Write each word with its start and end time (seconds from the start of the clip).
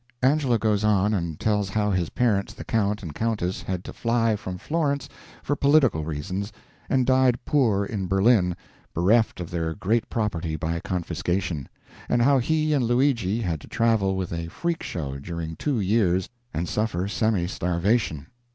[Angelo 0.23 0.57
goes 0.57 0.83
on 0.83 1.13
and 1.13 1.39
tells 1.39 1.69
how 1.69 1.91
his 1.91 2.09
parents 2.09 2.55
the 2.55 2.63
Count 2.63 3.03
and 3.03 3.13
Countess 3.13 3.61
had 3.61 3.83
to 3.83 3.93
fly 3.93 4.35
from 4.35 4.57
Florence 4.57 5.07
for 5.43 5.55
political 5.55 6.03
reasons, 6.03 6.51
and 6.89 7.05
died 7.05 7.37
poor 7.45 7.85
in 7.85 8.07
Berlin 8.07 8.57
bereft 8.95 9.39
of 9.39 9.51
their 9.51 9.75
great 9.75 10.09
property 10.09 10.55
by 10.55 10.79
confiscation; 10.79 11.69
and 12.09 12.23
how 12.23 12.39
he 12.39 12.73
and 12.73 12.85
Luigi 12.85 13.41
had 13.41 13.61
to 13.61 13.67
travel 13.67 14.15
with 14.17 14.33
a 14.33 14.47
freak 14.47 14.81
show 14.81 15.19
during 15.19 15.55
two 15.55 15.79
years 15.79 16.27
and 16.51 16.67
suffer 16.67 17.07
semi 17.07 17.45
starvation. 17.45 18.25